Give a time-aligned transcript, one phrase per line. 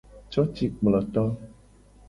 [0.31, 1.23] Cocikploto.